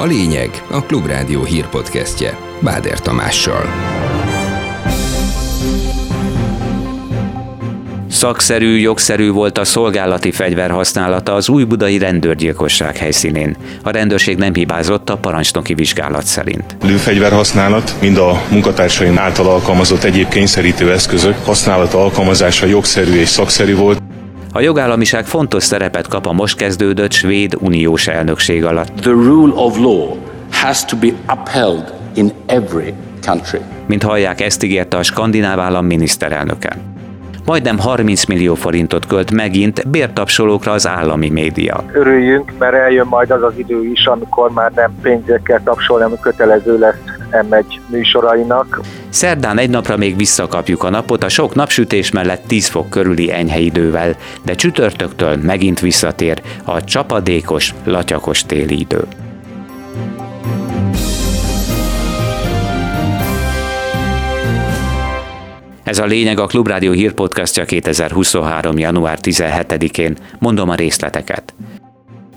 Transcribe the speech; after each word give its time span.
A 0.00 0.04
lényeg 0.04 0.62
a 0.70 0.82
Klubrádió 0.82 1.44
hírpodcastje 1.44 2.38
Báder 2.60 3.00
Tamással. 3.00 3.64
Szakszerű, 8.10 8.76
jogszerű 8.76 9.30
volt 9.30 9.58
a 9.58 9.64
szolgálati 9.64 10.30
fegyver 10.30 10.70
használata 10.70 11.34
az 11.34 11.48
új 11.48 11.64
budai 11.64 11.98
rendőrgyilkosság 11.98 12.96
helyszínén. 12.96 13.56
A 13.82 13.90
rendőrség 13.90 14.36
nem 14.36 14.54
hibázott 14.54 15.10
a 15.10 15.16
parancsnoki 15.16 15.74
vizsgálat 15.74 16.24
szerint. 16.24 16.76
Lőfegyver 16.82 17.32
használat, 17.32 17.94
mind 18.00 18.16
a 18.16 18.42
munkatársaim 18.50 19.18
által 19.18 19.46
alkalmazott 19.46 20.02
egyéb 20.02 20.28
kényszerítő 20.28 20.92
eszközök 20.92 21.44
használata 21.44 22.02
alkalmazása 22.02 22.66
jogszerű 22.66 23.12
és 23.12 23.28
szakszerű 23.28 23.74
volt. 23.76 24.02
A 24.52 24.60
jogállamiság 24.60 25.26
fontos 25.26 25.62
szerepet 25.62 26.06
kap 26.06 26.26
a 26.26 26.32
most 26.32 26.56
kezdődött 26.56 27.12
svéd 27.12 27.56
uniós 27.60 28.06
elnökség 28.06 28.64
alatt. 28.64 29.00
The 29.00 29.10
rule 29.10 29.52
of 29.54 29.78
law 29.78 30.16
has 30.50 30.84
to 30.84 30.96
be 30.96 31.08
upheld 31.32 31.94
in 32.14 32.32
every 32.46 32.94
country. 33.26 33.60
Mint 33.86 34.02
hallják, 34.02 34.40
ezt 34.40 34.62
ígérte 34.62 34.96
a 34.96 35.02
skandináv 35.02 35.58
állam 35.58 35.86
miniszterelnöke. 35.86 36.76
Majdnem 37.50 37.78
30 37.78 38.24
millió 38.24 38.54
forintot 38.54 39.06
költ 39.06 39.30
megint 39.30 39.88
bértapsolókra 39.88 40.72
az 40.72 40.86
állami 40.86 41.28
média. 41.28 41.84
Örüljünk, 41.92 42.52
mert 42.58 42.74
eljön 42.74 43.06
majd 43.06 43.30
az 43.30 43.42
az 43.42 43.52
idő 43.56 43.84
is, 43.84 44.06
amikor 44.06 44.50
már 44.50 44.72
nem 44.74 44.90
pénzért 45.02 45.60
tapsolni, 45.64 46.04
ami 46.04 46.14
kötelező 46.20 46.78
lesz 46.78 46.94
M1 47.30 47.64
műsorainak. 47.86 48.80
Szerdán 49.08 49.58
egy 49.58 49.70
napra 49.70 49.96
még 49.96 50.16
visszakapjuk 50.16 50.82
a 50.82 50.90
napot 50.90 51.24
a 51.24 51.28
sok 51.28 51.54
napsütés 51.54 52.10
mellett 52.10 52.42
10 52.46 52.68
fok 52.68 52.90
körüli 52.90 53.32
enyhe 53.32 53.58
idővel, 53.58 54.14
de 54.42 54.54
csütörtöktől 54.54 55.36
megint 55.36 55.80
visszatér 55.80 56.42
a 56.64 56.84
csapadékos, 56.84 57.74
latyakos 57.84 58.42
téli 58.42 58.78
idő. 58.80 59.00
Ez 65.90 65.98
a 65.98 66.04
lényeg 66.04 66.38
a 66.38 66.46
Klubrádió 66.46 66.92
hírpodcastja 66.92 67.64
2023. 67.64 68.78
január 68.78 69.18
17-én. 69.22 70.16
Mondom 70.38 70.68
a 70.68 70.74
részleteket. 70.74 71.54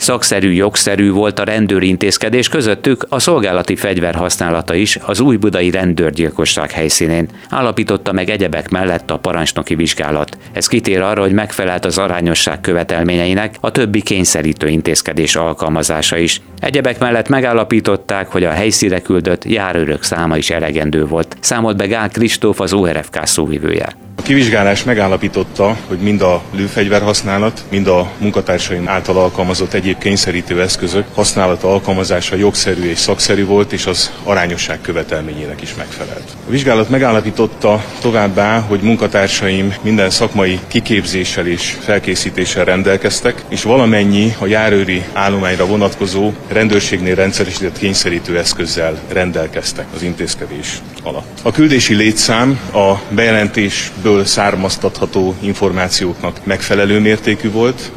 Szakszerű, 0.04 0.52
jogszerű 0.52 1.12
volt 1.12 1.40
a 1.40 1.44
rendőri 1.44 1.88
intézkedés 1.88 2.50
közöttük 2.50 3.06
a 3.10 3.20
szolgálati 3.20 3.76
fegyver 3.76 4.16
használata 4.16 4.74
is 4.74 4.98
az 5.06 5.20
új 5.20 5.36
budai 5.36 5.72
rendőrgyilkosság 5.72 6.72
helyszínén, 6.72 7.30
állapította 7.50 8.12
meg 8.12 8.30
egyebek 8.30 8.70
mellett 8.70 9.12
a 9.12 9.18
parancsnoki 9.18 9.76
vizsgálat. 9.76 10.38
Ez 10.52 10.68
kitér 10.68 11.02
arra, 11.02 11.22
hogy 11.22 11.32
megfelelt 11.32 11.86
az 11.86 11.98
arányosság 11.98 12.62
követelményeinek 12.62 13.56
a 13.60 13.72
többi 13.72 14.02
kényszerítő 14.02 14.68
intézkedés 14.68 15.36
alkalmazása 15.36 16.18
is. 16.18 16.42
Egyebek 16.60 17.00
mellett 17.00 17.30
megállapították, 17.30 18.28
hogy 18.28 18.44
a 18.44 18.52
helyszíre 18.52 19.02
küldött 19.02 19.46
járőrök 19.46 20.04
száma 20.04 20.38
is 20.38 20.50
elegendő 20.50 21.06
volt, 21.06 21.38
számolt 21.40 21.78
be 21.78 21.88
Gál 21.88 22.10
Kristóf 22.10 22.60
az 22.60 22.74
ORFK 22.74 23.20
szóvivője. 23.26 24.03
A 24.16 24.22
kivizsgálás 24.22 24.84
megállapította, 24.84 25.78
hogy 25.88 25.98
mind 25.98 26.22
a 26.22 26.42
lőfegyver 26.56 27.02
használat, 27.02 27.64
mind 27.70 27.88
a 27.88 28.12
munkatársaim 28.18 28.88
által 28.88 29.18
alkalmazott 29.18 29.74
egyéb 29.74 29.98
kényszerítő 29.98 30.62
eszközök 30.62 31.06
használata 31.14 31.72
alkalmazása 31.72 32.36
jogszerű 32.36 32.90
és 32.90 32.98
szakszerű 32.98 33.46
volt, 33.46 33.72
és 33.72 33.86
az 33.86 34.12
arányosság 34.24 34.82
követelményének 34.82 35.62
is 35.62 35.76
megfelelt. 35.76 36.32
A 36.48 36.50
vizsgálat 36.50 36.90
megállapította 36.90 37.84
továbbá, 38.02 38.60
hogy 38.60 38.80
munkatársaim 38.80 39.76
minden 39.82 40.10
szakmai 40.10 40.60
kiképzéssel 40.68 41.48
és 41.48 41.78
felkészítéssel 41.80 42.66
rendelkeztek, 42.66 43.44
és 43.48 43.64
valamennyi 43.64 44.36
a 44.40 44.46
járőri 44.46 45.04
állományra 45.14 45.66
vonatkozó 45.66 46.32
rendőrségnél 46.48 47.16
rendszeresített 47.16 47.78
kényszerítő 47.78 48.38
eszközzel 48.38 49.00
rendelkeztek 49.12 49.86
az 49.96 50.02
intézkedés 50.02 50.82
alatt. 51.04 51.40
A 51.42 51.52
küldési 51.52 51.96
létszám 51.96 52.60
a 52.74 52.94
bejelentésből 53.10 54.03
ebből 54.06 54.26
származtatható 54.26 55.36
információknak 55.40 56.46
megfelelő 56.46 57.00
mértékű 57.00 57.52
volt. 57.52 57.92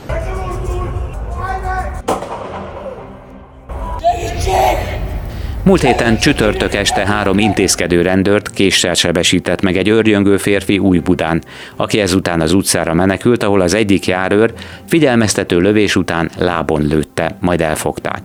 Múlt 5.63 5.81
héten 5.81 6.19
csütörtök 6.19 6.75
este 6.75 7.07
három 7.07 7.39
intézkedő 7.39 8.03
rendőrt 8.03 8.51
késsel 8.51 8.95
sebesített 8.95 9.61
meg 9.61 9.77
egy 9.77 9.89
őrjöngő 9.89 10.37
férfi 10.37 10.79
Új-Budán, 10.79 11.43
aki 11.77 12.01
ezután 12.01 12.41
az 12.41 12.53
utcára 12.53 12.95
menekült, 12.95 13.43
ahol 13.43 13.61
az 13.61 13.75
egyik 13.75 14.07
járőr 14.07 14.53
figyelmeztető 14.89 15.59
lövés 15.59 15.97
után 15.97 16.31
lábon 16.39 16.87
lőtte, 16.87 17.37
majd 17.41 17.61
elfogták. 17.61 18.21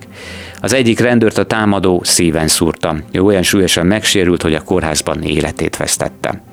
Az 0.59 0.73
egyik 0.73 0.99
rendőrt 0.99 1.37
a 1.37 1.45
támadó 1.45 2.01
szíven 2.03 2.47
szúrta. 2.47 2.95
Ő 3.11 3.21
olyan 3.21 3.43
súlyosan 3.43 3.85
megsérült, 3.85 4.41
hogy 4.41 4.53
a 4.53 4.61
kórházban 4.61 5.21
életét 5.21 5.77
vesztette. 5.77 6.50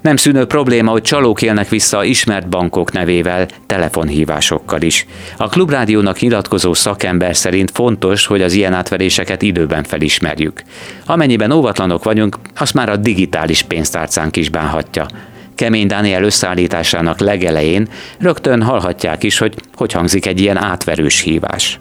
Nem 0.00 0.16
szűnő 0.16 0.44
probléma, 0.44 0.90
hogy 0.90 1.02
csalók 1.02 1.42
élnek 1.42 1.68
vissza 1.68 2.04
ismert 2.04 2.48
bankok 2.48 2.92
nevével, 2.92 3.46
telefonhívásokkal 3.66 4.82
is. 4.82 5.06
A 5.36 5.48
Klubrádiónak 5.48 6.20
nyilatkozó 6.20 6.74
szakember 6.74 7.36
szerint 7.36 7.70
fontos, 7.70 8.26
hogy 8.26 8.42
az 8.42 8.52
ilyen 8.52 8.72
átveréseket 8.72 9.42
időben 9.42 9.82
felismerjük. 9.82 10.62
Amennyiben 11.06 11.52
óvatlanok 11.52 12.04
vagyunk, 12.04 12.36
azt 12.56 12.74
már 12.74 12.88
a 12.88 12.96
digitális 12.96 13.62
pénztárcánk 13.62 14.36
is 14.36 14.48
bánhatja. 14.48 15.06
Kemény 15.54 15.86
Dániel 15.86 16.22
összeállításának 16.22 17.18
legelején 17.20 17.88
rögtön 18.18 18.62
hallhatják 18.62 19.22
is, 19.22 19.38
hogy 19.38 19.54
hogy 19.74 19.92
hangzik 19.92 20.26
egy 20.26 20.40
ilyen 20.40 20.56
átverős 20.56 21.20
hívás. 21.20 21.78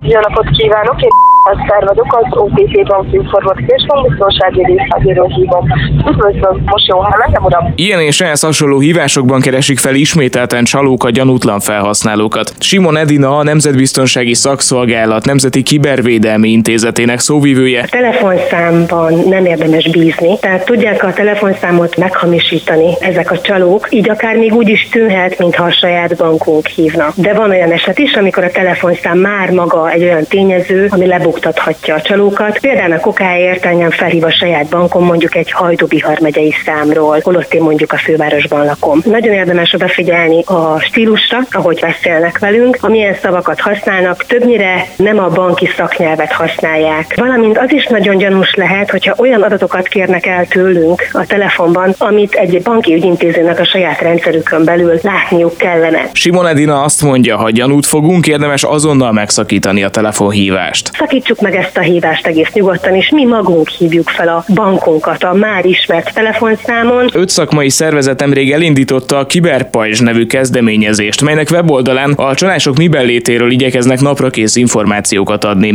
Jó 0.00 0.20
napot 0.20 0.50
kívánok! 0.50 1.02
Én 1.02 1.08
Eszter 1.52 1.84
vagyok, 1.86 2.18
az 2.20 2.38
OPP 2.38 2.86
Bank 2.86 3.12
és 3.12 3.86
Biztonsági 4.08 4.64
Részlegéről 4.64 5.26
hívom. 5.26 5.64
Üdvözlöm, 6.08 6.62
most 6.64 6.86
jó 6.86 6.98
hall 6.98 7.20
engem, 7.26 7.44
uram? 7.44 7.72
Ilyen 7.74 8.00
és 8.00 8.20
ehhez 8.20 8.40
hasonló 8.40 8.78
hívásokban 8.78 9.40
keresik 9.40 9.78
fel 9.78 9.94
ismételten 9.94 10.64
csalók 10.64 11.04
a 11.04 11.10
gyanútlan 11.10 11.60
felhasználókat. 11.60 12.52
Simon 12.58 12.96
Edina, 12.96 13.38
a 13.38 13.42
Nemzetbiztonsági 13.42 14.34
Szakszolgálat 14.34 15.24
Nemzeti 15.24 15.62
Kibervédelmi 15.62 16.48
Intézetének 16.48 17.18
szóvivője. 17.18 17.80
A 17.80 17.88
telefonszámban 17.90 19.14
nem 19.28 19.44
érdemes 19.44 19.90
bízni, 19.90 20.38
tehát 20.38 20.64
tudják 20.64 21.02
a 21.04 21.12
telefonszámot 21.12 21.96
meghamisítani 21.96 22.90
ezek 23.00 23.30
a 23.30 23.40
csalók, 23.40 23.88
így 23.90 24.10
akár 24.10 24.36
még 24.36 24.54
úgy 24.54 24.68
is 24.68 24.88
tűnhet, 24.88 25.38
mintha 25.38 25.64
a 25.64 25.72
saját 25.72 26.16
bankunk 26.16 26.66
hívna. 26.66 27.12
De 27.14 27.34
van 27.34 27.50
olyan 27.50 27.72
eset 27.72 27.98
is, 27.98 28.12
amikor 28.12 28.44
a 28.44 28.50
telefonszám 28.50 29.18
már 29.18 29.50
maga 29.50 29.90
egy 29.90 30.02
olyan 30.02 30.24
tényező, 30.28 30.86
ami 30.90 31.06
lebuk 31.06 31.35
buktathatja 31.36 31.94
a 31.94 32.00
csalókat. 32.00 32.58
Például 32.58 32.92
a 32.92 33.00
kokáért 33.00 33.64
engem 33.64 33.90
felhív 33.90 34.24
a 34.24 34.30
saját 34.30 34.68
bankom 34.68 35.04
mondjuk 35.04 35.34
egy 35.34 35.52
Hajdubihar 35.52 36.18
megyei 36.20 36.54
számról, 36.64 37.20
holott 37.22 37.54
én 37.54 37.62
mondjuk 37.62 37.92
a 37.92 37.96
fővárosban 37.96 38.64
lakom. 38.64 39.00
Nagyon 39.04 39.32
érdemes 39.32 39.72
odafigyelni 39.72 40.42
a 40.42 40.80
stílusra, 40.80 41.38
ahogy 41.50 41.78
beszélnek 41.80 42.38
velünk, 42.38 42.78
amilyen 42.80 43.14
szavakat 43.22 43.60
használnak, 43.60 44.24
többnyire 44.24 44.86
nem 44.96 45.18
a 45.18 45.28
banki 45.28 45.68
szaknyelvet 45.76 46.32
használják. 46.32 47.14
Valamint 47.16 47.58
az 47.58 47.72
is 47.72 47.86
nagyon 47.86 48.16
gyanús 48.16 48.54
lehet, 48.54 48.90
hogyha 48.90 49.14
olyan 49.18 49.42
adatokat 49.42 49.88
kérnek 49.88 50.26
el 50.26 50.46
tőlünk 50.46 51.08
a 51.12 51.26
telefonban, 51.26 51.94
amit 51.98 52.34
egy 52.34 52.62
banki 52.62 52.94
ügyintézőnek 52.94 53.60
a 53.60 53.64
saját 53.64 54.00
rendszerükön 54.00 54.64
belül 54.64 54.98
látniuk 55.02 55.56
kellene. 55.56 56.08
Simon 56.12 56.46
Edina 56.46 56.82
azt 56.82 57.02
mondja, 57.02 57.36
ha 57.36 57.50
gyanút 57.50 57.86
fogunk, 57.86 58.26
érdemes 58.26 58.62
azonnal 58.62 59.12
megszakítani 59.12 59.82
a 59.82 59.88
telefonhívást. 59.88 60.90
Szakít 60.92 61.25
Állítsuk 61.26 61.50
meg 61.50 61.64
ezt 61.64 61.76
a 61.76 61.80
hívást 61.80 62.26
egész 62.26 62.52
nyugodtan, 62.52 62.94
és 62.94 63.10
mi 63.10 63.24
magunk 63.24 63.68
hívjuk 63.68 64.08
fel 64.08 64.28
a 64.28 64.44
bankunkat 64.54 65.22
a 65.22 65.32
már 65.32 65.64
ismert 65.64 66.14
telefonszámon. 66.14 67.08
Öt 67.12 67.28
szakmai 67.28 67.68
szervezet 67.68 68.20
nemrég 68.20 68.52
elindította 68.52 69.18
a 69.18 69.26
Kiberpajzs 69.26 70.00
nevű 70.00 70.26
kezdeményezést, 70.26 71.22
melynek 71.22 71.50
weboldalán 71.50 72.12
a 72.12 72.34
csalások 72.34 72.76
miben 72.76 73.04
létéről 73.04 73.50
igyekeznek 73.50 74.00
naprakész 74.00 74.56
információkat 74.56 75.44
adni. 75.44 75.72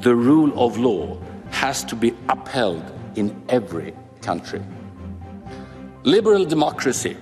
The 0.00 0.10
rule 0.10 0.52
of 0.54 0.76
law 0.76 1.04
has 1.52 1.84
to 1.84 1.96
be 1.96 2.08
upheld 2.34 2.82
in 3.14 3.32
every 3.46 3.92
country. 4.26 4.60
Liberal 6.02 6.44
democracy 6.44 7.16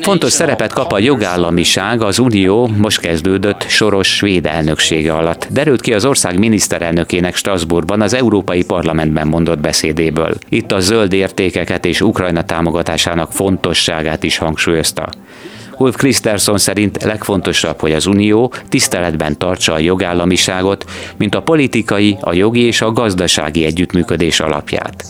Fontos 0.00 0.32
szerepet 0.32 0.72
kap 0.72 0.92
a 0.92 0.98
jogállamiság 0.98 2.02
az 2.02 2.18
Unió 2.18 2.66
most 2.66 3.00
kezdődött 3.00 3.62
soros 3.68 4.16
svéd 4.16 4.46
elnöksége 4.46 5.12
alatt. 5.12 5.46
Derült 5.50 5.80
ki 5.80 5.94
az 5.94 6.04
ország 6.04 6.38
miniszterelnökének 6.38 7.34
Strasbourgban 7.34 8.00
az 8.00 8.14
Európai 8.14 8.64
Parlamentben 8.64 9.26
mondott 9.26 9.60
beszédéből. 9.60 10.34
Itt 10.48 10.72
a 10.72 10.80
zöld 10.80 11.12
értékeket 11.12 11.84
és 11.84 12.00
Ukrajna 12.00 12.44
támogatásának 12.44 13.32
fontosságát 13.32 14.22
is 14.22 14.38
hangsúlyozta. 14.38 15.08
Ulf 15.78 15.96
Christensen 15.96 16.58
szerint 16.58 17.02
legfontosabb, 17.02 17.80
hogy 17.80 17.92
az 17.92 18.06
Unió 18.06 18.52
tiszteletben 18.68 19.38
tartsa 19.38 19.72
a 19.72 19.78
jogállamiságot, 19.78 20.84
mint 21.16 21.34
a 21.34 21.42
politikai, 21.42 22.16
a 22.20 22.32
jogi 22.32 22.60
és 22.60 22.80
a 22.80 22.92
gazdasági 22.92 23.64
együttműködés 23.64 24.40
alapját 24.40 25.04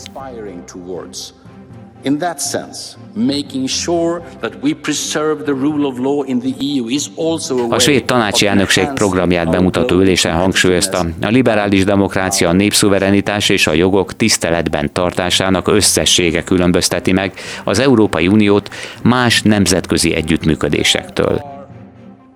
In 2.05 2.17
that 2.17 2.39
sense, 2.39 2.97
making 3.13 3.67
sure 3.67 4.21
that 4.39 4.53
we 4.61 4.73
preserve 4.73 5.43
the 5.43 5.53
rule 5.53 5.85
of 5.87 5.97
law 5.99 6.23
in 6.23 6.39
the 6.39 6.53
EU 6.59 6.87
is 6.87 7.09
also 7.15 7.57
a 7.57 7.75
A 7.75 7.79
svéd 7.79 8.05
tanácsi 8.05 8.45
elnökség 8.45 8.87
programját 8.93 9.49
bemutató 9.49 9.95
ülésen 9.95 10.33
hangsúlyozta, 10.33 11.05
a 11.21 11.27
liberális 11.27 11.83
demokrácia, 11.83 12.49
a 12.49 12.51
népszuverenitás 12.51 13.49
és 13.49 13.67
a 13.67 13.73
jogok 13.73 14.15
tiszteletben 14.15 14.93
tartásának 14.93 15.67
összessége 15.67 16.43
különbözteti 16.43 17.11
meg 17.11 17.33
az 17.63 17.79
Európai 17.79 18.27
Uniót 18.27 18.69
más 19.03 19.41
nemzetközi 19.41 20.13
együttműködésektől. 20.13 21.41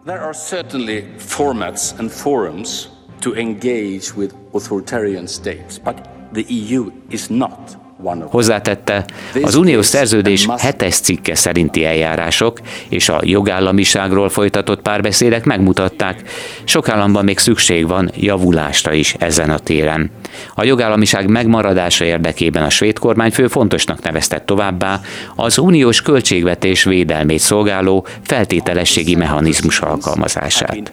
There 0.06 0.20
are 0.20 0.38
certainly 0.50 1.04
formats 1.18 1.92
and 1.98 2.10
forums 2.10 2.90
to 3.20 3.34
engage 3.34 4.14
with 4.16 4.34
authoritarian 4.52 5.28
states, 5.28 5.80
but 5.84 5.96
the 6.34 6.46
EU 6.50 6.86
is 7.10 7.28
not 7.28 7.87
Hozzátette, 8.30 9.06
az 9.42 9.56
uniós 9.56 9.86
szerződés 9.86 10.48
hetes 10.58 10.96
cikke 11.00 11.36
szerinti 11.36 11.86
eljárások 11.86 12.60
és 12.90 13.10
a 13.10 13.20
jogállamiságról 13.24 14.30
folytatott 14.30 14.82
párbeszédek 14.82 15.46
megmutatták, 15.46 16.22
sok 16.64 16.90
államban 16.90 17.24
még 17.24 17.38
szükség 17.38 17.88
van 17.88 18.12
javulásra 18.16 18.94
is 18.94 19.16
ezen 19.20 19.50
a 19.50 19.60
téren. 19.60 20.12
A 20.56 20.64
jogállamiság 20.64 21.30
megmaradása 21.30 22.06
érdekében 22.06 22.64
a 22.64 22.70
svéd 22.70 23.00
kormányfő 23.00 23.48
fontosnak 23.48 24.04
nevezte 24.04 24.42
továbbá 24.42 25.02
az 25.36 25.58
uniós 25.58 26.02
költségvetés 26.02 26.84
védelmét 26.84 27.40
szolgáló 27.40 28.06
feltételességi 28.22 29.16
mechanizmus 29.16 29.80
alkalmazását. 29.80 30.92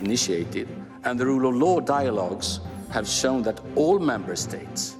have 2.90 3.08
shown 3.08 3.42
that 3.42 3.60
all 3.74 3.98
member 3.98 4.36
states 4.36 4.94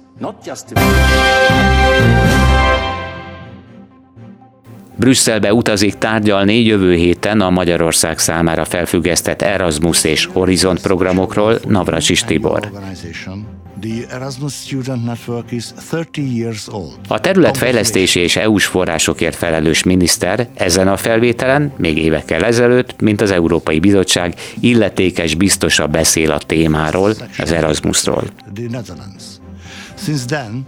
Brüsszelbe 4.97 5.53
utazik 5.53 5.97
tárgyalni 5.97 6.63
jövő 6.63 6.95
héten 6.95 7.41
a 7.41 7.49
Magyarország 7.49 8.19
számára 8.19 8.65
felfüggesztett 8.65 9.41
Erasmus 9.41 10.03
és 10.03 10.25
Horizont 10.25 10.81
programokról 10.81 11.59
Navracsis 11.67 12.23
Tibor. 12.23 12.71
A 17.07 17.19
területfejlesztési 17.19 18.19
és 18.19 18.35
EU-s 18.35 18.65
forrásokért 18.65 19.35
felelős 19.35 19.83
miniszter 19.83 20.47
ezen 20.53 20.87
a 20.87 20.97
felvételen 20.97 21.73
még 21.77 21.97
évekkel 21.97 22.43
ezelőtt, 22.43 23.01
mint 23.01 23.21
az 23.21 23.31
Európai 23.31 23.79
Bizottság 23.79 24.35
illetékes 24.59 25.35
biztosa 25.35 25.87
beszél 25.87 26.31
a 26.31 26.37
témáról, 26.37 27.13
az 27.37 27.51
Erasmusról. 27.51 28.23
Since 29.97 30.25
then, 30.25 30.65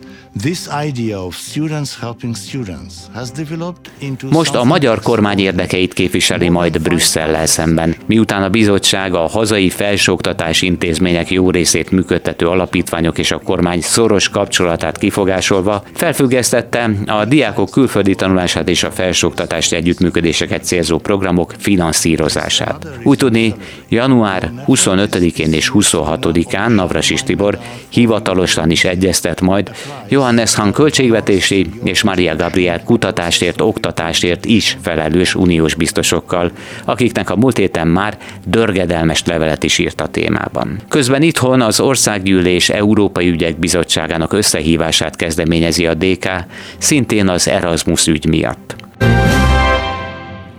most 4.30 4.56
a 4.56 4.64
magyar 4.64 5.00
kormány 5.02 5.40
érdekeit 5.40 5.94
képviseli 5.94 6.50
majd 6.50 6.82
Brüsszellel 6.82 7.46
szemben, 7.46 7.96
miután 8.06 8.44
a 8.44 8.50
bizottság 8.50 9.14
a 9.14 9.28
hazai 9.28 9.70
felsőoktatási 9.70 10.66
intézmények 10.66 11.32
jó 11.32 11.50
részét 11.50 11.92
működtető 11.92 12.48
alapítványok 12.48 13.18
és 13.18 13.32
a 13.32 13.38
kormány 13.40 13.82
szoros 13.82 14.30
kapcsolatát 14.30 14.98
kifogásolva 14.98 15.84
felfüggesztette 15.94 16.90
a 17.06 17.26
diákok 17.26 17.70
külföldi 17.70 18.16
tanulását 18.16 18.70
és 18.70 18.84
a 18.84 18.92
felsőoktatási 18.92 19.76
együttműködéseket 19.76 20.64
célzó 20.64 20.98
programok 20.98 21.54
finanszírozását. 21.58 22.88
Úgy 23.04 23.18
tudni, 23.18 23.56
január 23.90 24.52
25-én 24.68 25.54
és 25.54 25.72
26-án 25.74 26.76
Navrasis 26.76 27.24
Tibor 27.24 27.60
hivatalosan 27.90 28.72
is 28.72 28.84
egyeztet 28.84 29.42
majd 29.42 29.72
Johann 30.10 30.27
Johannes 30.28 30.56
Hahn 30.56 30.72
költségvetési 30.72 31.70
és 31.84 32.04
Maria 32.04 32.36
Gabriel 32.36 32.84
kutatásért, 32.84 33.62
oktatásért 33.62 34.46
is 34.46 34.78
felelős 34.82 35.36
uniós 35.36 35.74
biztosokkal, 35.74 36.52
akiknek 36.86 37.30
a 37.30 37.36
múlt 37.36 37.58
héten 37.58 37.88
már 37.88 38.18
dörgedelmes 38.46 39.24
levelet 39.26 39.64
is 39.64 39.78
írt 39.78 40.02
a 40.02 40.08
témában. 40.08 40.80
Közben 40.90 41.22
itthon 41.22 41.62
az 41.62 41.80
Országgyűlés 41.80 42.70
Európai 42.70 43.30
Ügyek 43.30 43.60
Bizottságának 43.60 44.34
összehívását 44.34 45.16
kezdeményezi 45.16 45.86
a 45.86 45.94
DK, 45.94 46.30
szintén 46.78 47.28
az 47.28 47.48
Erasmus 47.48 48.08
ügy 48.08 48.26
miatt 48.26 48.76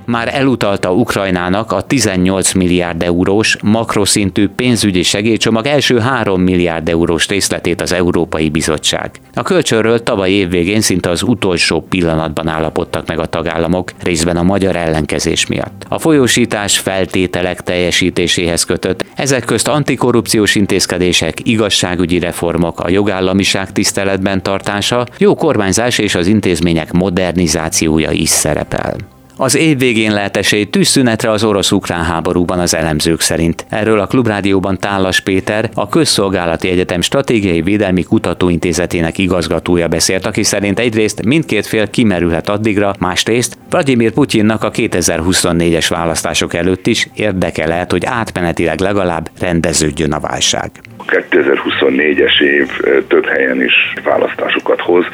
már 0.09 0.35
elutalta 0.35 0.93
Ukrajnának 0.93 1.73
a 1.73 1.81
18 1.81 2.53
milliárd 2.53 3.03
eurós 3.03 3.57
makroszintű 3.63 4.49
pénzügyi 4.49 5.03
segélycsomag 5.03 5.67
első 5.67 5.99
3 5.99 6.43
milliárd 6.43 6.89
eurós 6.89 7.29
részletét 7.29 7.81
az 7.81 7.93
Európai 7.93 8.49
Bizottság. 8.49 9.11
A 9.35 9.43
kölcsönről 9.43 10.03
tavaly 10.03 10.31
évvégén 10.31 10.81
szinte 10.81 11.11
az 11.11 11.23
utolsó 11.23 11.81
pillanatban 11.81 12.49
állapodtak 12.49 13.07
meg 13.07 13.19
a 13.19 13.27
tagállamok, 13.27 13.93
részben 14.03 14.37
a 14.37 14.43
magyar 14.43 14.77
ellenkezés 14.77 15.47
miatt. 15.47 15.85
A 15.89 15.99
folyósítás 15.99 16.79
feltételek 16.79 17.61
teljesítéséhez 17.61 18.65
kötött, 18.65 19.05
ezek 19.15 19.45
közt 19.45 19.69
antikorrupciós 19.69 20.55
intézkedések, 20.55 21.39
igazságügyi 21.43 22.19
reformok, 22.19 22.81
a 22.81 22.91
jogállamiság 22.91 23.73
tiszteletben 23.73 24.43
tartása, 24.43 25.07
jó 25.19 25.35
kormányzás 25.35 25.99
és 25.99 26.15
az 26.15 26.27
intézmények 26.27 26.93
modernizációja 26.93 28.11
is 28.11 28.29
szerepel. 28.29 29.17
Az 29.41 29.57
év 29.57 29.79
végén 29.79 30.13
lehet 30.13 30.37
esély 30.37 30.65
tűzszünetre 30.65 31.31
az 31.31 31.45
orosz-ukrán 31.45 32.05
háborúban 32.05 32.59
az 32.59 32.75
elemzők 32.75 33.21
szerint. 33.21 33.67
Erről 33.69 34.01
a 34.01 34.07
Klubrádióban 34.07 34.79
Tálas 34.79 35.21
Péter, 35.21 35.71
a 35.75 35.89
Közszolgálati 35.89 36.69
Egyetem 36.69 37.01
Stratégiai 37.01 37.63
Védelmi 37.63 38.03
Kutatóintézetének 38.03 39.19
igazgatója 39.19 39.89
beszélt, 39.89 40.27
aki 40.27 40.43
szerint 40.43 40.79
egyrészt 40.79 41.25
mindkét 41.25 41.67
fél 41.67 41.91
kimerülhet 41.91 42.49
addigra, 42.49 42.95
másrészt 42.99 43.59
Vladimir 43.71 44.13
Putyinnak 44.13 44.65
a 44.65 44.71
2024-es 44.71 45.87
választások 45.89 46.55
előtt 46.55 46.87
is 46.87 47.09
érdeke 47.15 47.67
lehet, 47.67 47.91
hogy 47.91 48.05
átmenetileg 48.05 48.81
legalább 48.81 49.31
rendeződjön 49.41 50.13
a 50.13 50.21
válság. 50.21 50.71
2024-es 51.09 52.41
év 52.41 52.69
több 53.09 53.27
helyen 53.27 53.63
is 53.63 53.75
választásokat 54.05 54.81
hoz, 54.81 55.05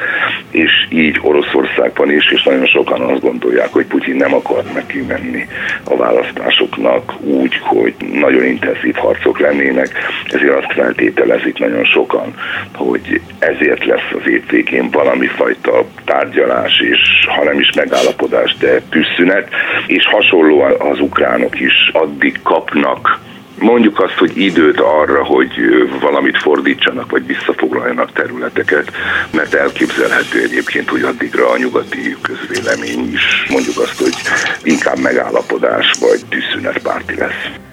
és 0.51 0.71
így 0.89 1.19
Oroszországban 1.21 2.11
is, 2.11 2.31
és 2.31 2.43
nagyon 2.43 2.65
sokan 2.65 3.01
azt 3.01 3.21
gondolják, 3.21 3.69
hogy 3.71 3.85
Putyin 3.85 4.14
nem 4.17 4.33
akart 4.33 4.73
neki 4.73 5.01
menni 5.01 5.47
a 5.83 5.95
választásoknak 5.95 7.13
úgy, 7.21 7.57
hogy 7.61 7.93
nagyon 8.11 8.45
intenzív 8.45 8.95
harcok 8.95 9.39
lennének, 9.39 9.89
ezért 10.25 10.57
azt 10.57 10.73
feltételezik 10.73 11.57
nagyon 11.57 11.85
sokan, 11.85 12.33
hogy 12.73 13.21
ezért 13.39 13.85
lesz 13.85 14.11
az 14.19 14.29
év 14.29 14.43
valami 14.91 15.27
fajta 15.27 15.85
tárgyalás, 16.05 16.79
és 16.79 16.99
ha 17.27 17.43
nem 17.43 17.59
is 17.59 17.71
megállapodás, 17.75 18.55
de 18.59 18.81
tűzszünet, 18.89 19.49
és 19.87 20.05
hasonlóan 20.05 20.75
az 20.79 20.99
ukránok 20.99 21.59
is 21.59 21.89
addig 21.93 22.39
kapnak 22.43 23.19
mondjuk 23.59 23.99
azt, 23.99 24.17
hogy 24.17 24.37
időt 24.37 24.79
arra, 24.79 25.23
hogy 25.23 25.51
valamit 25.99 26.37
fordítsanak, 26.37 27.11
vagy 27.11 27.25
visszafoglaljanak 27.25 28.11
területeket, 28.11 28.91
mert 29.31 29.53
elképzelhető 29.53 30.41
egyébként, 30.41 30.89
hogy 30.89 31.01
addigra 31.01 31.49
a 31.49 31.57
nyugati 31.57 32.15
közvélemény 32.21 33.11
is 33.13 33.45
mondjuk 33.49 33.77
azt, 33.77 33.99
hogy 33.99 34.15
inkább 34.63 34.99
megállapodás 34.99 35.91
vagy 35.99 36.19
tűzszünetpárti 36.29 37.15
lesz. 37.15 37.64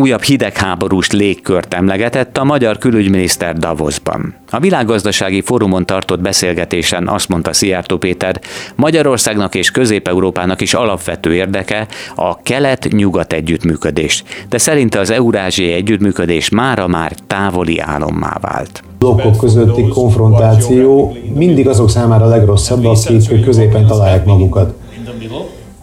Újabb 0.00 0.22
hidegháborús 0.22 1.10
légkört 1.10 1.74
emlegetett 1.74 2.36
a 2.36 2.44
magyar 2.44 2.78
külügyminiszter 2.78 3.56
Davosban. 3.56 4.34
A 4.50 4.58
világgazdasági 4.58 5.40
fórumon 5.40 5.86
tartott 5.86 6.20
beszélgetésen 6.20 7.08
azt 7.08 7.28
mondta 7.28 7.52
Szijjártó 7.52 7.96
Péter, 7.96 8.40
Magyarországnak 8.74 9.54
és 9.54 9.70
Közép-Európának 9.70 10.60
is 10.60 10.74
alapvető 10.74 11.34
érdeke 11.34 11.86
a 12.14 12.42
kelet-nyugat 12.42 13.32
együttműködés, 13.32 14.24
de 14.48 14.58
szerinte 14.58 15.00
az 15.00 15.10
eurázsiai 15.10 15.72
együttműködés 15.72 16.48
mára 16.48 16.86
már 16.86 17.12
távoli 17.26 17.80
álommá 17.80 18.36
vált 18.40 18.82
blokkok 18.98 19.36
közötti 19.36 19.88
konfrontáció 19.88 21.16
mindig 21.34 21.68
azok 21.68 21.90
számára 21.90 22.24
a 22.24 22.28
legrosszabb, 22.28 22.84
akik 22.84 23.44
középen 23.44 23.86
találják 23.86 24.24
magukat. 24.24 24.74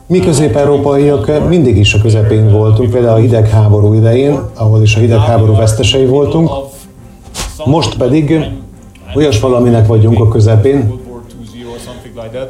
Mi 0.10 0.20
közép-európaiak 0.20 1.48
mindig 1.48 1.78
is 1.78 1.94
a 1.94 2.02
közepén 2.02 2.52
voltunk, 2.52 2.92
például 2.92 3.16
a 3.16 3.20
hidegháború 3.20 3.94
idején, 3.94 4.40
ahol 4.56 4.82
is 4.82 4.96
a 4.96 5.00
hidegháború 5.00 5.56
vesztesei 5.56 6.06
voltunk. 6.06 6.50
Most 7.66 7.98
pedig 7.98 8.40
olyas 9.16 9.40
valaminek 9.40 9.88
vagyunk 9.88 10.20
a 10.20 10.28
közepén, 10.28 11.00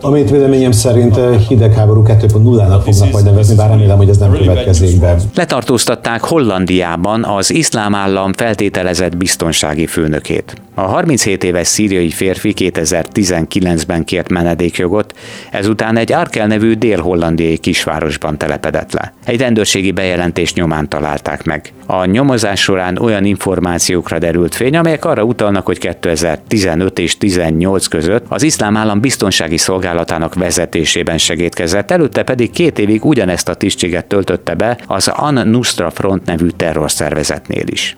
amit 0.02 0.30
véleményem 0.30 0.72
szerint 0.72 1.20
hidegháború 1.48 2.04
2.0-nak 2.04 2.82
fognak 2.84 3.12
majd 3.12 3.26
nevezni, 3.26 3.56
bár 3.56 3.70
remélem, 3.70 3.98
hogy 3.98 4.10
ez 4.10 4.18
nem 4.18 4.32
következik 4.32 5.00
be. 5.00 5.16
Letartóztatták 5.36 6.24
Hollandiában 6.24 7.24
az 7.24 7.54
iszlám 7.54 7.96
állam 7.96 8.34
feltételezett 8.34 9.18
biztonsági 9.18 9.86
főnökét. 9.86 10.54
A 10.74 10.82
37 10.82 11.44
éves 11.44 11.68
szíriai 11.68 12.10
férfi 12.10 12.54
2019-ben 12.58 14.04
kért 14.04 14.30
menedékjogot, 14.30 15.14
ezután 15.52 15.98
egy 15.98 16.12
Arkel 16.12 16.48
nevű 16.48 16.74
dél-hollandiai 16.74 17.58
kisvárosban 17.58 18.38
telepedett 18.38 18.94
le. 18.94 19.14
Egy 19.26 19.40
rendőrségi 19.40 19.92
bejelentés 19.92 20.54
nyomán 20.54 20.90
találták 20.90 21.44
meg. 21.44 21.74
A 21.86 22.06
nyomozás 22.06 22.62
során 22.62 22.98
olyan 22.98 23.26
információkra 23.26 24.20
derült 24.20 24.56
fény, 24.56 24.78
amelyek 24.78 25.06
arra 25.06 25.24
utalnak, 25.24 25.66
hogy 25.66 25.78
2015 25.78 27.00
és 27.00 27.18
18 27.18 27.88
között 27.88 28.26
az 28.30 28.44
iszlám 28.44 28.78
állam 28.78 29.00
biztonsági 29.00 29.57
szolgálatának 29.58 30.34
vezetésében 30.34 31.18
segítkezett, 31.18 31.92
előtte 31.92 32.24
pedig 32.24 32.52
két 32.52 32.80
évig 32.80 33.06
ugyanezt 33.06 33.50
a 33.50 33.54
tisztséget 33.54 34.06
töltötte 34.06 34.54
be 34.54 34.78
az 34.88 35.08
An-Nusra 35.08 35.90
Front 35.90 36.26
nevű 36.26 36.48
terrorszervezetnél 36.48 37.68
is. 37.68 37.98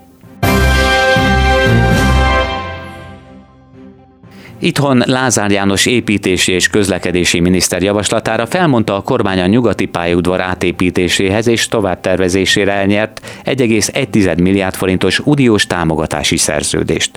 Itthon 4.61 5.03
Lázár 5.05 5.51
János 5.51 5.85
építési 5.85 6.51
és 6.51 6.67
közlekedési 6.67 7.39
miniszter 7.39 7.81
javaslatára 7.81 8.45
felmondta 8.45 8.95
a 8.95 9.01
kormány 9.01 9.39
a 9.39 9.45
nyugati 9.45 9.85
pályaudvar 9.85 10.41
átépítéséhez 10.41 11.47
és 11.47 11.67
továbbtervezésére 11.67 12.71
elnyert 12.71 13.41
1,1 13.45 14.41
milliárd 14.41 14.75
forintos 14.75 15.19
uniós 15.19 15.67
támogatási 15.67 16.37
szerződést. 16.37 17.11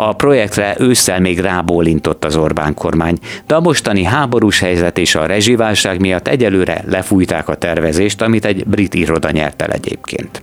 A 0.00 0.12
projektre 0.12 0.76
ősszel 0.78 1.20
még 1.20 1.38
rábólintott 1.38 2.24
az 2.24 2.36
Orbán 2.36 2.74
kormány, 2.74 3.18
de 3.46 3.54
a 3.54 3.60
mostani 3.60 4.04
háborús 4.04 4.60
helyzet 4.60 4.98
és 4.98 5.14
a 5.14 5.26
rezsiválság 5.26 6.00
miatt 6.00 6.28
egyelőre 6.28 6.84
lefújták 6.86 7.48
a 7.48 7.56
tervezést, 7.56 8.22
amit 8.22 8.44
egy 8.44 8.66
brit 8.66 8.94
iroda 8.94 9.30
nyert 9.30 9.62
el 9.62 9.70
egyébként. 9.70 10.40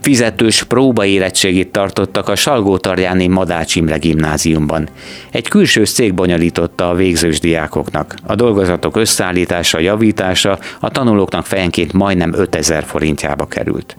Fizetős 0.00 0.62
próbaérettségit 0.62 1.72
tartottak 1.72 2.28
a 2.28 2.36
Salgótarjáni 2.36 3.26
Madács 3.26 3.76
Imre 3.76 3.96
gimnáziumban. 3.96 4.88
Egy 5.30 5.48
külső 5.48 5.84
cég 5.84 6.14
bonyolította 6.14 6.88
a 6.88 6.94
végzős 6.94 7.40
diákoknak. 7.40 8.14
A 8.26 8.34
dolgozatok 8.34 8.96
összeállítása, 8.96 9.78
javítása 9.78 10.58
a 10.80 10.90
tanulóknak 10.90 11.46
fejenként 11.46 11.92
majdnem 11.92 12.32
5000 12.34 12.84
forintjába 12.84 13.46
került. 13.46 13.96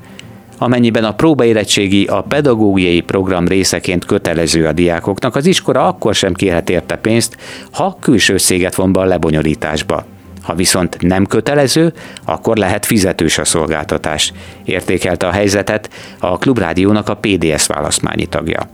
Amennyiben 0.57 1.03
a 1.03 1.13
próbaérettségi 1.13 2.05
a 2.05 2.21
pedagógiai 2.21 3.01
program 3.01 3.47
részeként 3.47 4.05
kötelező 4.05 4.65
a 4.65 4.71
diákoknak, 4.71 5.35
az 5.35 5.45
iskola 5.45 5.87
akkor 5.87 6.15
sem 6.15 6.33
kérhet 6.33 6.69
érte 6.69 6.95
pénzt, 6.95 7.37
ha 7.71 7.97
külső 8.01 8.37
széget 8.37 8.75
von 8.75 8.91
be 8.91 8.99
a 8.99 9.05
lebonyolításba. 9.05 10.05
Ha 10.41 10.55
viszont 10.55 10.97
nem 11.01 11.25
kötelező, 11.25 11.93
akkor 12.25 12.57
lehet 12.57 12.85
fizetős 12.85 13.37
a 13.37 13.45
szolgáltatás. 13.45 14.33
Értékelte 14.63 15.27
a 15.27 15.31
helyzetet 15.31 15.89
a 16.19 16.37
Klubrádiónak 16.37 17.09
a 17.09 17.15
PDS 17.15 17.65
választmányi 17.65 18.25
tagja. 18.25 18.69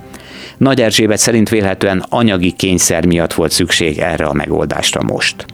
Nagy 0.57 0.81
Erzsébet 0.81 1.17
szerint 1.17 1.49
vélhetően 1.49 2.05
anyagi 2.09 2.51
kényszer 2.51 3.05
miatt 3.05 3.33
volt 3.33 3.51
szükség 3.51 3.97
erre 3.97 4.25
a 4.25 4.33
megoldásra 4.33 5.01
most 5.03 5.45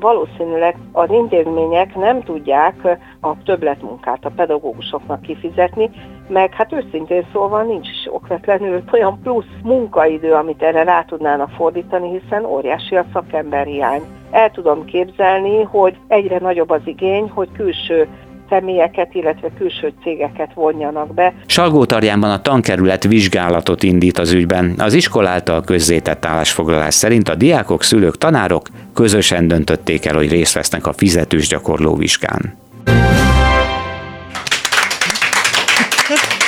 valószínűleg 0.00 0.76
az 0.92 1.10
intézmények 1.10 1.94
nem 1.94 2.22
tudják 2.22 2.98
a 3.20 3.42
többletmunkát 3.42 4.24
a 4.24 4.30
pedagógusoknak 4.36 5.22
kifizetni, 5.22 5.90
meg 6.28 6.54
hát 6.54 6.72
őszintén 6.72 7.26
szólva 7.32 7.62
nincs 7.62 7.88
is 7.88 8.08
okvetlenül 8.10 8.82
olyan 8.92 9.20
plusz 9.22 9.44
munkaidő, 9.62 10.32
amit 10.32 10.62
erre 10.62 10.82
rá 10.82 11.02
tudnának 11.02 11.50
fordítani, 11.50 12.18
hiszen 12.18 12.44
óriási 12.44 12.96
a 12.96 13.04
szakemberhiány. 13.12 14.02
El 14.30 14.50
tudom 14.50 14.84
képzelni, 14.84 15.62
hogy 15.62 15.96
egyre 16.08 16.38
nagyobb 16.38 16.70
az 16.70 16.82
igény, 16.84 17.30
hogy 17.34 17.52
külső 17.52 18.08
személyeket, 18.50 19.14
illetve 19.14 19.50
külső 19.58 19.92
cégeket 20.02 20.50
vonjanak 20.54 21.14
be. 21.14 21.34
Salgótarjánban 21.46 22.30
a 22.30 22.42
tankerület 22.42 23.04
vizsgálatot 23.04 23.82
indít 23.82 24.18
az 24.18 24.32
ügyben. 24.32 24.74
Az 24.78 24.92
iskola 24.94 25.28
által 25.28 25.62
közzétett 25.62 26.24
állásfoglalás 26.24 26.94
szerint 26.94 27.28
a 27.28 27.34
diákok, 27.34 27.82
szülők, 27.82 28.18
tanárok 28.18 28.68
közösen 28.94 29.48
döntötték 29.48 30.04
el, 30.04 30.14
hogy 30.14 30.30
részt 30.30 30.54
vesznek 30.54 30.86
a 30.86 30.92
fizetős 30.92 31.48
gyakorló 31.48 31.94
vizsgán. 31.96 32.58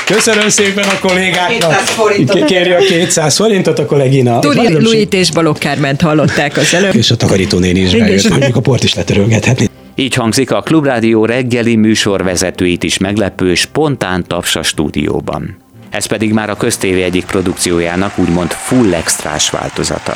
Köszönöm 0.07 0.49
szépen 0.49 0.85
a 0.85 1.07
kollégáknak. 1.07 1.75
Kérje 2.47 2.77
a 2.77 2.81
200 2.81 3.37
forintot 3.37 3.79
a 3.79 3.87
kollégina. 3.87 4.39
Turi 4.39 4.83
Luit 4.83 5.15
és 5.15 5.31
Balogh 5.31 5.59
Kárment 5.59 6.01
hallották 6.01 6.57
az 6.57 6.75
előbb. 6.75 6.95
És 6.95 7.11
a 7.11 7.17
takarítónéni 7.17 7.81
is 7.81 7.95
bejött, 7.95 8.29
mondjuk 8.29 8.57
a 8.57 8.61
port 8.61 8.85
is 8.85 8.95
letörölgethetni. 8.95 9.71
Így 9.95 10.15
hangzik 10.15 10.51
a 10.51 10.61
Klubrádió 10.61 11.25
reggeli 11.25 11.77
műsorvezetőit 11.77 12.83
is 12.83 12.99
meglepő 12.99 13.55
spontán 13.55 14.25
taps 14.27 14.57
a 14.57 14.63
stúdióban. 14.63 15.57
Ez 15.91 16.07
pedig 16.07 16.33
már 16.33 16.51
a 16.51 16.57
köztévé 16.57 17.03
egyik 17.03 17.25
produkciójának 17.25 18.19
úgymond 18.19 18.51
full 18.51 18.95
extrás 18.95 19.51
változata. 19.51 20.13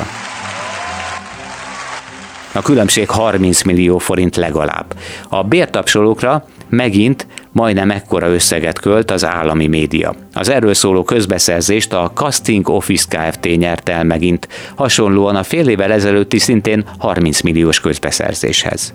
A 2.51 2.61
különbség 2.61 3.09
30 3.09 3.63
millió 3.63 3.97
forint 3.97 4.35
legalább. 4.35 4.95
A 5.29 5.43
bértapsolókra 5.43 6.45
megint 6.69 7.27
majdnem 7.51 7.91
ekkora 7.91 8.27
összeget 8.27 8.79
költ 8.79 9.11
az 9.11 9.25
állami 9.25 9.67
média. 9.67 10.15
Az 10.33 10.49
erről 10.49 10.73
szóló 10.73 11.03
közbeszerzést 11.03 11.93
a 11.93 12.11
Casting 12.13 12.69
Office 12.69 13.05
Kft. 13.09 13.57
nyert 13.57 13.89
el 13.89 14.03
megint, 14.03 14.47
hasonlóan 14.75 15.35
a 15.35 15.43
fél 15.43 15.67
évvel 15.67 15.91
ezelőtti 15.91 16.39
szintén 16.39 16.85
30 16.97 17.41
milliós 17.41 17.79
közbeszerzéshez. 17.79 18.91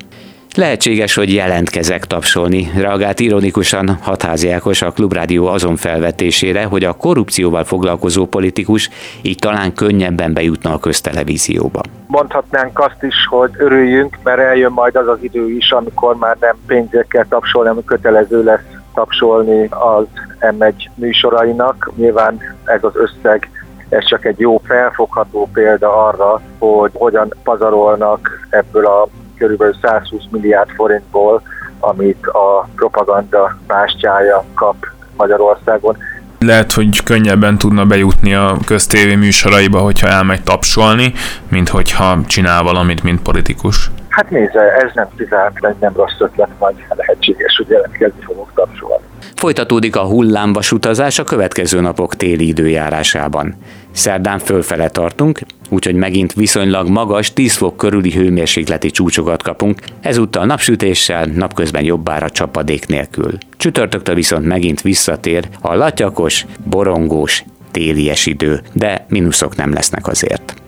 Lehetséges, 0.56 1.14
hogy 1.14 1.35
jelentkezek 1.35 2.04
tapsolni, 2.04 2.71
reagált 2.76 3.21
ironikusan 3.21 3.99
Hatházi 4.02 4.50
Ákos 4.50 4.82
a 4.82 4.90
Klubrádió 4.90 5.47
azon 5.47 5.76
felvetésére, 5.76 6.64
hogy 6.64 6.85
a 6.85 6.92
korrupcióval 6.92 7.64
foglalkozó 7.64 8.26
politikus 8.26 8.90
így 9.23 9.38
talán 9.38 9.75
könnyebben 9.75 10.32
bejutna 10.32 10.73
a 10.73 10.78
köztelevízióba. 10.78 11.80
Mondhatnánk 12.06 12.78
azt 12.78 13.02
is, 13.02 13.14
hogy 13.28 13.50
örüljünk, 13.59 14.18
mert 14.23 14.38
eljön 14.38 14.73
majd 14.73 14.97
az 14.97 15.09
az 15.09 15.18
idő 15.21 15.50
is, 15.50 15.71
amikor 15.71 16.16
már 16.16 16.37
nem 16.40 16.56
pénzekkel 16.66 17.26
tapsolni, 17.28 17.68
hanem 17.68 17.85
kötelező 17.85 18.44
lesz 18.44 18.66
tapsolni 18.94 19.68
az 19.71 20.04
M1 20.40 20.75
műsorainak. 20.94 21.90
Nyilván 21.97 22.40
ez 22.64 22.85
az 22.85 22.92
összeg 22.94 23.50
ez 23.88 24.04
csak 24.04 24.25
egy 24.25 24.38
jó 24.38 24.61
felfogható 24.64 25.49
példa 25.52 26.06
arra, 26.06 26.40
hogy 26.59 26.90
hogyan 26.94 27.35
pazarolnak 27.42 28.47
ebből 28.50 28.87
a 28.87 29.09
körülbelül 29.42 29.75
120 29.82 30.22
milliárd 30.30 30.70
forintból, 30.70 31.42
amit 31.80 32.26
a 32.26 32.68
propaganda 32.76 33.56
bástyája 33.66 34.44
kap 34.54 34.76
Magyarországon. 35.16 35.96
Lehet, 36.38 36.72
hogy 36.72 37.02
könnyebben 37.04 37.58
tudna 37.58 37.84
bejutni 37.84 38.34
a 38.34 38.56
köztévé 38.66 39.14
műsoraiba, 39.14 39.78
hogyha 39.78 40.08
elmegy 40.08 40.42
tapsolni, 40.42 41.12
mint 41.49 41.68
hogyha 41.68 42.18
csinál 42.26 42.62
valamit, 42.62 43.02
mint 43.02 43.22
politikus. 43.22 43.90
Hát 44.08 44.30
nézze, 44.30 44.61
ez 44.61 44.90
nem 44.94 45.08
kizárt, 45.16 45.80
nem 45.80 45.92
rossz 45.96 46.18
ötlet, 46.18 46.49
majd 46.58 46.75
lehetséges, 46.88 47.56
hogy 47.56 47.68
jelentkezni 47.68 48.20
fogok 48.25 48.50
tapsolni. 48.54 49.04
Folytatódik 49.42 49.96
a 49.96 50.04
hullámvasutazás 50.04 51.18
a 51.18 51.25
következő 51.25 51.80
napok 51.80 52.16
téli 52.16 52.46
időjárásában. 52.46 53.54
Szerdán 53.90 54.38
fölfele 54.38 54.88
tartunk, 54.88 55.40
úgyhogy 55.68 55.94
megint 55.94 56.32
viszonylag 56.32 56.88
magas 56.88 57.32
10 57.32 57.54
fok 57.54 57.76
körüli 57.76 58.12
hőmérsékleti 58.12 58.90
csúcsokat 58.90 59.42
kapunk, 59.42 59.80
ezúttal 60.00 60.46
napsütéssel, 60.46 61.26
napközben 61.26 61.84
jobbára 61.84 62.30
csapadék 62.30 62.87
nélkül. 62.87 63.38
Csütörtöktől 63.56 64.14
viszont 64.14 64.46
megint 64.46 64.80
visszatér 64.80 65.49
a 65.61 65.75
latyakos, 65.75 66.46
borongós, 66.64 67.44
télies 67.70 68.26
idő, 68.26 68.62
de 68.72 69.06
mínuszok 69.08 69.56
nem 69.56 69.72
lesznek 69.72 70.06
azért. 70.06 70.62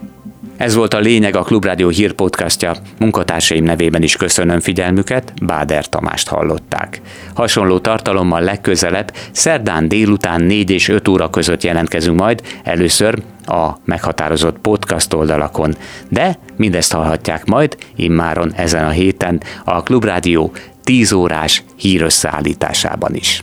Ez 0.56 0.74
volt 0.74 0.94
a 0.94 0.98
lényeg 0.98 1.36
a 1.36 1.42
Klubrádió 1.42 1.88
hírpodcastja. 1.88 2.74
Munkatársaim 2.98 3.64
nevében 3.64 4.02
is 4.02 4.16
köszönöm 4.16 4.60
figyelmüket, 4.60 5.32
Báder 5.42 5.88
Tamást 5.88 6.28
hallották. 6.28 7.00
Hasonló 7.34 7.78
tartalommal 7.78 8.40
legközelebb 8.40 9.12
szerdán 9.32 9.88
délután 9.88 10.42
4 10.42 10.70
és 10.70 10.88
5 10.88 11.08
óra 11.08 11.30
között 11.30 11.62
jelentkezünk 11.62 12.18
majd, 12.18 12.42
először 12.62 13.22
a 13.46 13.70
meghatározott 13.84 14.58
podcast 14.58 15.14
oldalakon. 15.14 15.74
De 16.08 16.38
mindezt 16.56 16.92
hallhatják 16.92 17.44
majd 17.44 17.76
immáron 17.96 18.52
ezen 18.56 18.84
a 18.84 18.90
héten 18.90 19.40
a 19.64 19.82
Klubrádió 19.82 20.52
10 20.82 21.12
órás 21.12 21.64
hírösszeállításában 21.76 23.14
is. 23.14 23.40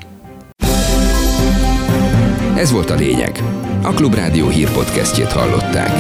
Ez 2.56 2.72
volt 2.72 2.90
a 2.90 2.96
lényeg. 2.96 3.44
A 3.84 3.94
Klubrádió 3.94 4.48
hírpodcastjét 4.48 5.32
hallották. 5.32 5.92